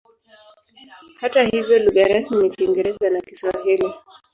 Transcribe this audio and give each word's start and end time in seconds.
Hata 1.21 1.43
hivyo 1.43 1.79
lugha 1.79 2.03
rasmi 2.03 2.37
ni 2.37 2.49
Kiingereza 2.49 3.09
na 3.09 3.21
Kiswahili. 3.21 3.93